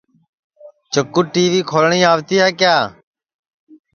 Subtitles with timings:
[0.93, 2.75] چکُو ٹی وی کھولٹؔی آوتی ہے کیا